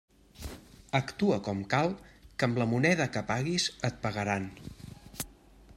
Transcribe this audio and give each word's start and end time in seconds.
Actua 0.99 1.37
com 1.47 1.61
cal, 1.73 1.93
que 2.39 2.49
amb 2.49 2.59
la 2.63 2.67
moneda 2.73 3.09
que 3.17 3.25
paguis 3.35 3.69
et 3.91 4.03
pagaran. 4.07 4.49